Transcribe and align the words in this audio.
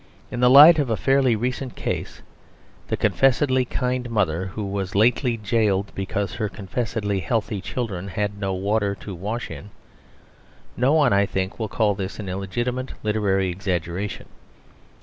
In 0.31 0.39
the 0.39 0.49
light 0.49 0.79
of 0.79 0.89
a 0.89 0.97
fairly 0.97 1.35
recent 1.35 1.75
case 1.75 2.23
(the 2.87 2.97
confessedly 2.97 3.65
kind 3.65 4.09
mother 4.09 4.47
who 4.47 4.65
was 4.65 4.95
lately 4.95 5.37
jailed 5.37 5.91
because 5.93 6.33
her 6.33 6.49
confessedly 6.49 7.19
healthy 7.19 7.61
children 7.61 8.07
had 8.07 8.39
no 8.39 8.51
water 8.55 8.95
to 8.95 9.13
wash 9.13 9.51
in) 9.51 9.69
no 10.75 10.93
one, 10.93 11.13
I 11.13 11.27
think, 11.27 11.59
will 11.59 11.69
call 11.69 11.93
this 11.93 12.17
an 12.17 12.27
illegitimate 12.29 12.93
literary 13.03 13.51
exaggeration. 13.51 14.25